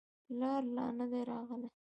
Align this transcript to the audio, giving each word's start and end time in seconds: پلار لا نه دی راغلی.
پلار 0.27 0.61
لا 0.75 0.85
نه 0.97 1.05
دی 1.11 1.21
راغلی. 1.29 1.69